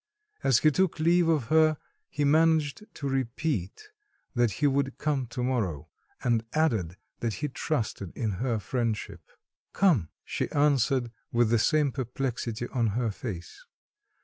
As 0.43 0.57
he 0.57 0.71
took 0.71 0.99
leave 0.99 1.27
of 1.27 1.43
her, 1.49 1.77
he 2.09 2.23
managed 2.25 2.83
to 2.95 3.07
repeat 3.07 3.89
that 4.33 4.53
he 4.53 4.65
would 4.65 4.97
come 4.97 5.27
to 5.27 5.43
morrow, 5.43 5.89
and 6.23 6.43
added 6.53 6.97
that 7.19 7.35
he 7.35 7.47
trusted 7.49 8.11
in 8.17 8.31
her 8.41 8.57
friendship. 8.57 9.21
"Come," 9.73 10.09
she 10.25 10.49
answered 10.53 11.11
with 11.31 11.51
the 11.51 11.59
same 11.59 11.91
perplexity 11.91 12.67
on 12.69 12.87
her 12.97 13.11
face. 13.11 13.63